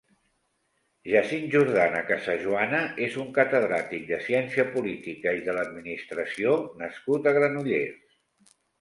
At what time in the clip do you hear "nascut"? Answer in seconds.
6.85-7.35